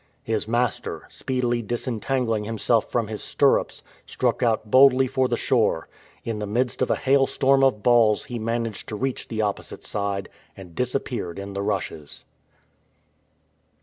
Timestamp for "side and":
9.83-10.73